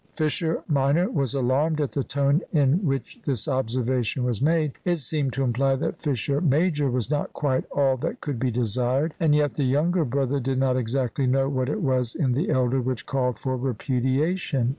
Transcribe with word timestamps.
Fisher 0.15 0.63
minor 0.67 1.11
was 1.11 1.35
alarmed 1.35 1.79
at 1.79 1.91
the 1.91 2.03
tone 2.03 2.41
in 2.51 2.83
which 2.83 3.19
this 3.27 3.47
observation 3.47 4.23
was 4.23 4.41
made. 4.41 4.71
It 4.83 4.97
seemed 4.97 5.31
to 5.33 5.43
imply 5.43 5.75
that 5.75 6.01
Fisher 6.01 6.41
major 6.41 6.89
was 6.89 7.11
not 7.11 7.33
quite 7.33 7.65
all 7.71 7.97
that 7.97 8.19
could 8.19 8.39
be 8.39 8.49
desired, 8.49 9.13
and 9.19 9.35
yet 9.35 9.53
the 9.53 9.63
younger 9.63 10.03
brother 10.03 10.39
did 10.39 10.57
not 10.57 10.75
exactly 10.75 11.27
know 11.27 11.47
what 11.49 11.69
it 11.69 11.83
was 11.83 12.15
in 12.15 12.31
the 12.31 12.49
elder 12.49 12.81
which 12.81 13.05
called 13.05 13.37
for 13.37 13.55
repudiation. 13.55 14.69